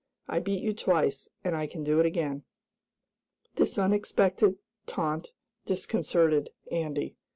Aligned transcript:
I 0.27 0.39
beat 0.39 0.63
you 0.63 0.73
twice, 0.73 1.29
and 1.43 1.55
I 1.55 1.67
can 1.67 1.83
do 1.83 1.99
it 1.99 2.07
again!" 2.07 2.41
This 3.57 3.77
unexpected 3.77 4.57
taunt 4.87 5.31
disconcerted 5.67 6.49
Andy. 6.71 7.17